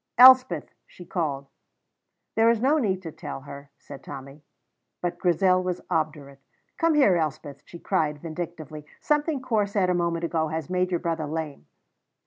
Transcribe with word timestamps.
"Elspeth!" 0.17 0.73
she 0.87 1.05
called. 1.05 1.45
"There 2.33 2.49
is 2.49 2.59
no 2.59 2.79
need 2.79 3.03
to 3.03 3.11
tell 3.11 3.41
her," 3.41 3.69
said 3.77 4.03
Tommy. 4.03 4.41
But 4.99 5.19
Grizel 5.19 5.61
was 5.61 5.79
obdurate. 5.91 6.41
"Come 6.79 6.95
here, 6.95 7.17
Elspeth," 7.17 7.61
she 7.65 7.77
cried 7.77 8.17
vindictively. 8.17 8.83
"Something 8.99 9.43
Corp 9.43 9.67
said 9.69 9.91
a 9.91 9.93
moment 9.93 10.23
ago 10.25 10.47
has 10.47 10.71
made 10.71 10.89
your 10.89 10.99
brother 10.99 11.27
lame." 11.27 11.67